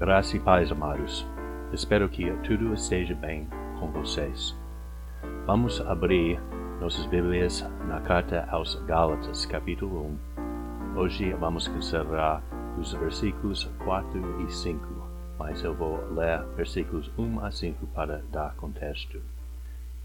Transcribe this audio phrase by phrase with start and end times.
[0.00, 1.26] Graça e paz, amados.
[1.74, 3.46] Espero que tudo esteja bem
[3.78, 4.56] com vocês.
[5.44, 6.40] Vamos abrir
[6.80, 10.18] nossas Bíblias na carta aos Gálatas, capítulo
[10.96, 10.98] 1.
[10.98, 12.42] Hoje vamos considerar
[12.80, 14.80] os versículos 4 e 5,
[15.38, 19.20] mas eu vou ler versículos 1 a 5 para dar contexto.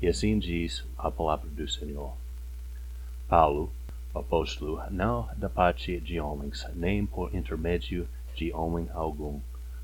[0.01, 2.11] E assim diz a palavra do Senhor.
[3.29, 3.71] Paulo,
[4.13, 9.39] apóstolo, não da parte de homens, nem por intermédio de homem algum,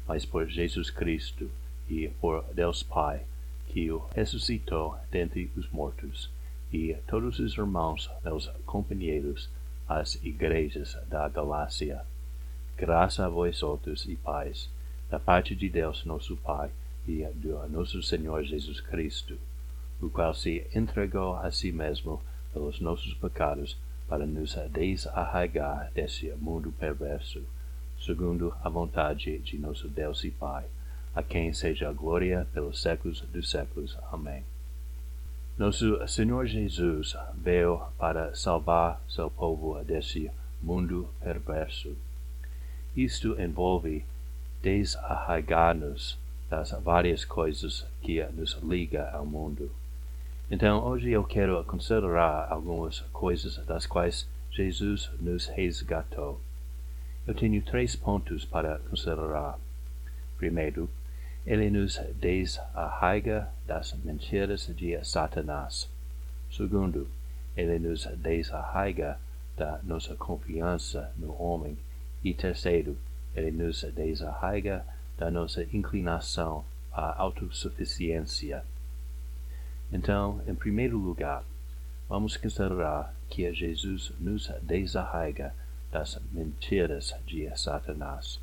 [0.07, 1.49] mas por Jesus Cristo
[1.89, 3.23] e por Deus Pai,
[3.67, 6.29] que o ressuscitou dentre os mortos,
[6.71, 9.49] e todos os irmãos, meus companheiros,
[9.87, 12.01] as igrejas da Galácia.
[12.77, 14.69] Graça a vós outros e paz,
[15.09, 16.71] da parte de Deus nosso Pai
[17.07, 19.37] e do nosso Senhor Jesus Cristo,
[20.01, 22.21] o qual se entregou a si mesmo
[22.53, 23.77] pelos nossos pecados
[24.07, 27.43] para nos desarraigar desse mundo perverso,
[28.05, 30.65] segundo a vontade de nosso Deus e Pai,
[31.15, 33.97] a quem seja a glória pelos séculos dos séculos.
[34.11, 34.43] Amém.
[35.57, 41.95] Nosso Senhor Jesus veio para salvar seu povo desse mundo perverso.
[42.95, 44.03] Isto envolve
[44.61, 46.17] desarraigar-nos
[46.49, 49.71] das várias coisas que nos liga ao mundo.
[50.49, 56.41] Então, hoje eu quero considerar algumas coisas das quais Jesus nos resgatou.
[57.27, 59.59] Eu tenho três pontos para considerar.
[60.37, 60.89] Primeiro,
[61.45, 65.87] ele nos desarraiga das mentiras de Satanás.
[66.51, 67.07] Segundo,
[67.55, 69.19] ele nos desarraiga
[69.55, 71.77] da nossa confiança no homem.
[72.23, 72.97] E terceiro,
[73.35, 74.83] ele nos desarraiga
[75.17, 78.63] da nossa inclinação à autossuficiência.
[79.91, 81.43] Então, em primeiro lugar,
[82.09, 85.53] vamos considerar que Jesus nos desarraiga
[85.91, 88.39] das mentiras de Satanás.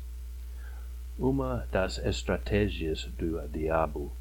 [1.17, 4.11] Uma das estratégias do diabo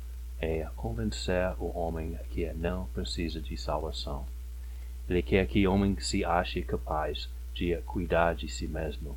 [0.40, 4.26] é convencer o homem que não precisa de salvação.
[5.08, 9.16] Ele quer que o homem se ache capaz de cuidar de si mesmo.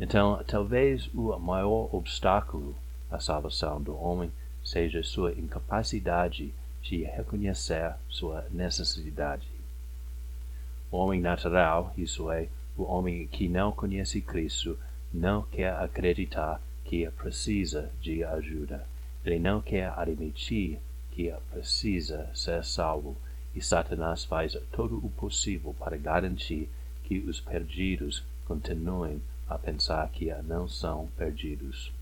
[0.00, 2.74] Então, talvez o maior obstáculo
[3.10, 4.32] à salvação do homem
[4.64, 6.52] seja sua incapacidade
[6.82, 9.46] de reconhecer sua necessidade.
[10.90, 14.78] O homem natural, isso é, o homem que não conhece Cristo
[15.12, 18.86] não quer acreditar que precisa de ajuda.
[19.24, 20.78] Ele não quer admitir
[21.10, 23.16] que precisa ser salvo
[23.54, 26.68] e Satanás faz todo o possível para garantir
[27.04, 31.92] que os perdidos continuem a pensar que não são perdidos.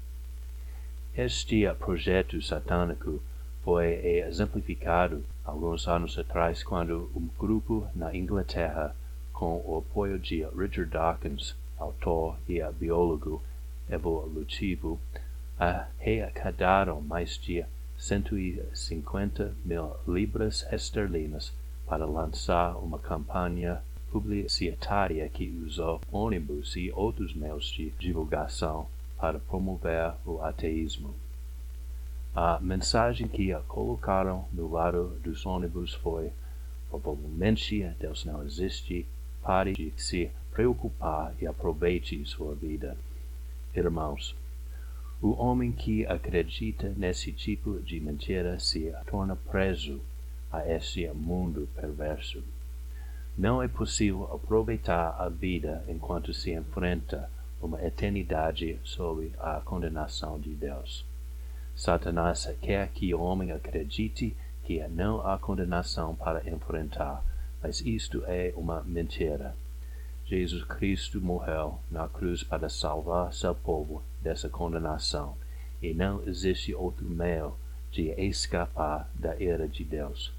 [1.17, 3.21] Este projeto satânico
[3.65, 8.95] foi exemplificado alguns anos atrás quando um grupo na Inglaterra
[9.41, 13.43] com o apoio de Richard Dawkins, autor e biólogo
[13.89, 15.01] evolutivo,
[15.59, 17.65] arrecadaram mais de
[17.97, 21.55] 150 mil libras esterlinas
[21.87, 30.13] para lançar uma campanha publicitária que usou ônibus e outros meios de divulgação para promover
[30.27, 31.15] o ateísmo.
[32.35, 36.31] A mensagem que colocaram no lado dos ônibus foi:
[36.91, 39.07] provavelmente Deus não existe,
[39.43, 42.97] pare de se preocupar e aproveite sua vida.
[43.75, 44.37] Irmãos,
[45.23, 50.01] o homem que acredita nesse tipo de mentira se torna preso
[50.51, 52.43] a esse mundo perverso.
[53.37, 57.31] Não é possível aproveitar a vida enquanto se enfrenta
[57.63, 61.05] uma eternidade sob a condenação de Deus.
[61.77, 67.25] Satanás quer que o homem acredite que não há condenação para enfrentar,
[67.63, 69.55] mas isto é uma mentira.
[70.27, 75.37] Jesus Cristo morreu na cruz para salvar seu povo dessa condenação,
[75.83, 77.55] e não existe outro meio
[77.91, 80.33] de escapar da ira de Deus.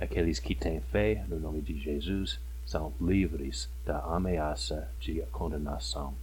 [0.00, 6.14] Aqueles que têm fé no nome de Jesus são livres da ameaça de condenação.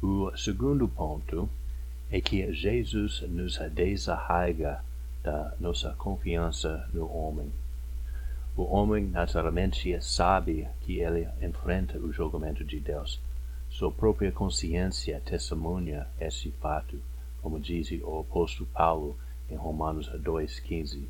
[0.00, 1.48] O segundo ponto
[2.10, 4.82] é que Jesus nos desarraiga
[5.22, 7.52] da nossa confiança no homem.
[8.58, 13.20] O homem naturalmente sabe que ele enfrenta o julgamento de Deus.
[13.70, 17.00] Sua própria consciência testemunha esse fato,
[17.40, 19.16] como diz o apóstolo Paulo
[19.48, 21.04] em Romanos 2,15.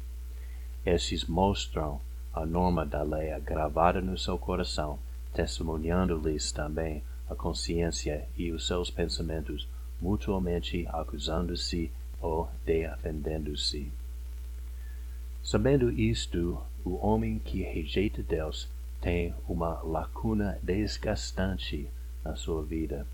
[0.84, 1.98] Esses mostram
[2.34, 4.98] a norma da lei gravada no seu coração,
[5.32, 9.66] testemunhando-lhes também a consciência e os seus pensamentos,
[10.02, 11.90] mutuamente acusando-se
[12.20, 13.90] ou defendendo-se.
[15.42, 18.68] Sabendo isto, o homem que rejeita Deus
[19.00, 21.88] tem uma lacuna desgastante
[22.24, 23.06] na sua vida.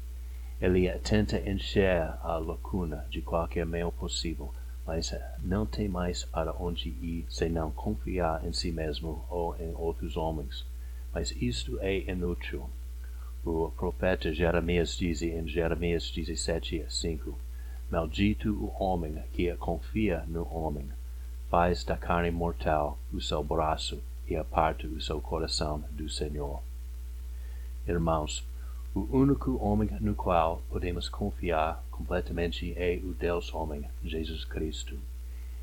[0.60, 4.52] Ele tenta encher a lacuna de qualquer meio possível,
[4.86, 9.74] mas não tem mais para onde ir se não confiar em si mesmo ou em
[9.74, 10.64] outros homens.
[11.12, 12.68] Mas isto é inútil.
[13.44, 17.38] O profeta Jeremias diz em Jeremias 17, 5,
[17.90, 20.88] Maldito o homem que confia no homem,
[21.54, 26.60] faz da carne mortal o seu braço e aparta o seu coração do Senhor.
[27.86, 28.44] Irmãos,
[28.92, 34.98] o único homem no qual podemos confiar completamente é o Deus homem, Jesus Cristo.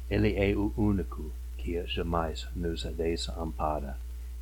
[0.10, 3.98] Ele é o único que jamais nos desampara.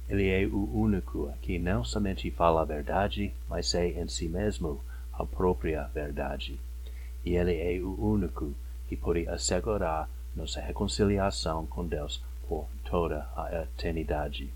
[0.08, 4.80] Ele é o único que não somente fala a verdade, mas é em si mesmo
[5.12, 6.60] a própria verdade.
[7.26, 8.54] E ele é o único
[8.88, 14.52] que pode assegurar nossa reconciliação com Deus por toda a eternidade.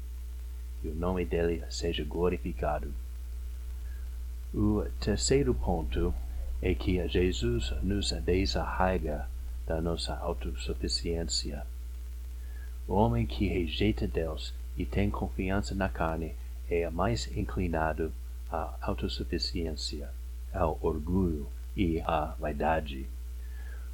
[0.81, 2.93] Que o nome dele seja glorificado.
[4.53, 6.13] O terceiro ponto
[6.61, 9.27] é que Jesus nos desarraiga
[9.65, 11.65] da nossa autossuficiência.
[12.87, 16.35] O homem que rejeita Deus e tem confiança na carne
[16.69, 18.11] é mais inclinado
[18.51, 20.09] à autossuficiência,
[20.53, 23.07] ao orgulho e à vaidade.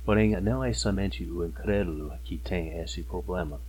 [0.05, 3.59] Porém, não é somente o incrédulo que tem esse problema.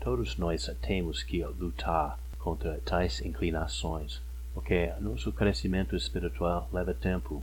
[0.00, 4.20] Todos nós temos que lutar contra tais inclinações,
[4.54, 7.42] porque nosso crescimento espiritual leva tempo.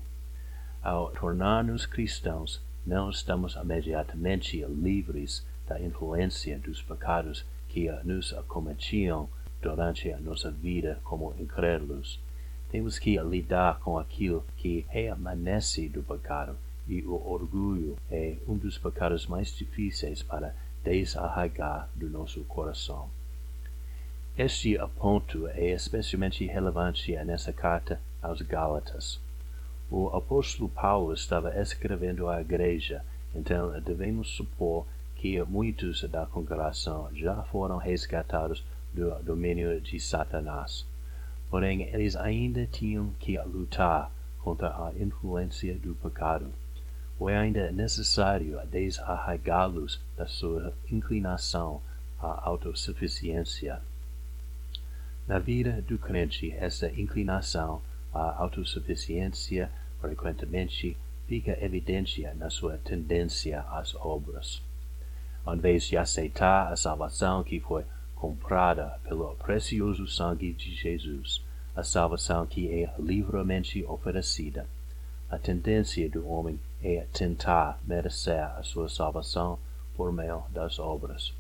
[0.82, 9.30] Ao tornar-nos cristãos, não estamos imediatamente livres da influência dos pecados que nos acometiam
[9.62, 12.20] durante a nossa vida como incrédulos.
[12.70, 16.58] Temos que lidar com aquilo que reamanece do pecado,
[16.88, 23.10] e o orgulho é um dos pecados mais difíceis para desarraigar do nosso coração.
[24.38, 29.20] Este ponto é especialmente relevante nessa carta aos Gálatas.
[29.90, 33.04] O apóstolo Paulo estava escrevendo à igreja,
[33.34, 34.86] então devemos supor
[35.16, 38.64] que muitos da congregação já foram resgatados
[38.94, 40.86] do domínio de Satanás.
[41.50, 46.52] Porém, eles ainda tinham que lutar contra a influência do pecado.
[47.18, 51.82] Foi ainda necessário desarraigá-los da sua inclinação
[52.20, 53.82] à autossuficiência.
[55.28, 57.82] Na vida do crente, essa inclinação
[58.14, 60.96] à autossuficiência frequentemente
[61.28, 64.62] fica evidente na sua tendência às obras.
[65.46, 67.84] Em vez de aceitar a salvação que foi
[68.16, 71.44] comprada pelo precioso sangue de Jesus,
[71.76, 74.68] a salvação que é livremente oferecida,
[75.30, 79.60] a tendência do homem é tentar merecer a sua salvação
[79.96, 81.34] por meio das obras.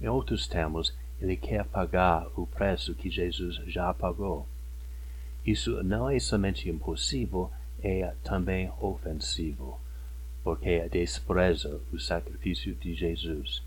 [0.00, 4.46] Em outros termos, ele quer pagar o preço que Jesus já pagou.
[5.44, 7.50] Isso não é somente impossível,
[7.82, 9.80] é também ofensivo,
[10.42, 13.62] porque despreza o sacrifício de Jesus.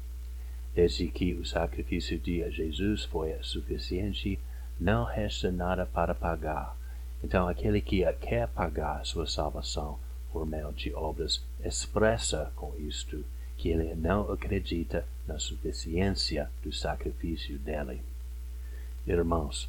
[0.74, 4.40] Desde que o sacrifício de Jesus foi suficiente,
[4.80, 6.76] não resta nada para pagar.
[7.26, 9.98] Então, aquele que quer pagar sua salvação
[10.32, 13.26] por meio de obras expressa com isto
[13.58, 18.04] que ele não acredita na suficiência do sacrifício dele.
[19.08, 19.68] Irmãos,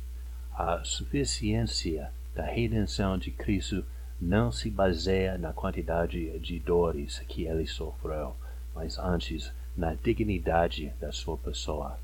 [0.53, 3.83] a suficiência da redenção de Cristo
[4.21, 8.37] não se baseia na quantidade de dores que ele sofreu,
[8.75, 11.99] mas antes na dignidade da sua pessoa.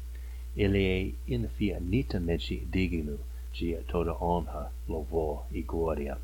[0.57, 3.21] Ele é infinitamente digno
[3.53, 6.19] de toda honra, louvor e glória.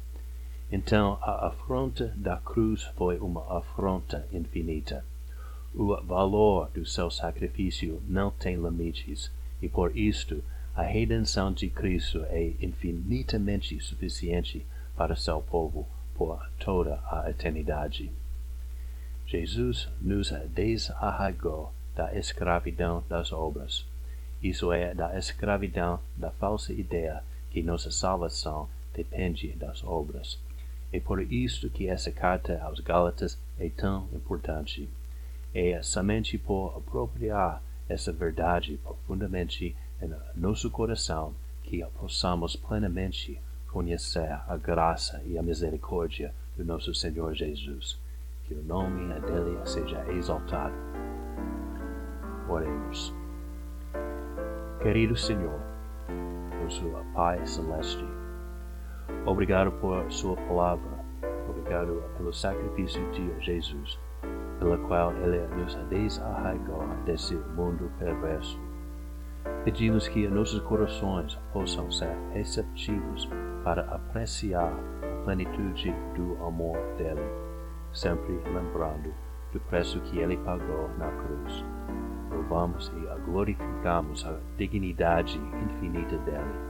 [0.71, 5.05] Então a afronta da cruz foi uma afronta infinita.
[5.75, 9.31] O valor do seu sacrifício não tem limites,
[9.61, 10.43] e por isto
[10.75, 14.65] a redenção de Cristo é infinitamente suficiente
[14.97, 18.11] para seu povo por toda a eternidade.
[19.27, 23.85] Jesus nos desarraigou da escravidão das obras,
[24.43, 30.39] isso é, da escravidão da falsa ideia que nossa salvação depende das obras.
[30.93, 34.89] É por isto que essa carta aos Gálatas é tão importante.
[35.55, 44.57] É somente por apropriar essa verdade profundamente em nosso coração que possamos plenamente conhecer a
[44.57, 47.99] graça e a misericórdia do nosso Senhor Jesus.
[48.47, 50.75] Que o nome dele seja exaltado.
[52.49, 53.18] Oremos.
[54.81, 55.61] Querido Senhor,
[56.63, 58.05] nosso Pai Celeste,
[59.27, 61.05] obrigado por Sua palavra,
[61.49, 63.99] obrigado pelo sacrifício de Jesus
[64.59, 68.61] pela qual ele nos desarraigou desse mundo perverso.
[69.65, 73.29] Pedimos que nossos corações possam ser receptivos
[73.65, 77.23] para apreciar a plenitude do amor dele,
[77.93, 79.13] sempre lembrando
[79.53, 81.65] do preço que ele pagou na cruz.
[82.49, 86.69] Louvamos e glorificamos a dignidade infinita dele.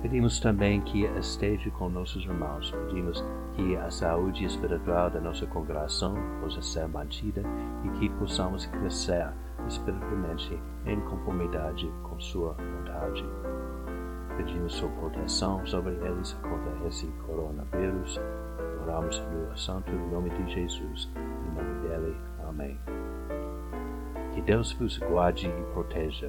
[0.00, 2.70] Pedimos também que esteja com nossos irmãos.
[2.70, 7.42] Pedimos que a saúde espiritual da nossa congregação possa ser mantida
[7.84, 9.32] e que possamos crescer
[9.66, 10.56] espiritualmente
[10.86, 13.24] em conformidade com Sua vontade.
[14.36, 18.20] Pedimos sua proteção sobre eles contra esse coronavírus.
[18.82, 21.08] Oramos no santo nome de Jesus.
[21.16, 22.16] Em nome dele.
[22.46, 23.03] Amém.
[24.34, 26.28] Que Deus vos guarde e proteja,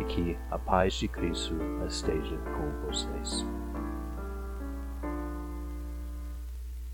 [0.00, 3.44] e que a paz de Cristo esteja com vocês.